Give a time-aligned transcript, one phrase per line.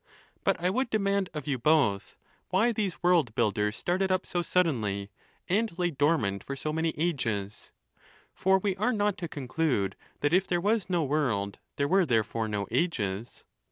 [0.01, 0.39] IX.
[0.43, 2.17] But I would demand of you both,
[2.49, 5.11] why these world builders started up so suddenly,
[5.47, 7.71] and lay dormant for so many ages?
[8.33, 12.47] For we are not to conclude that, if there was no world, there were therefore
[12.47, 13.45] no ages.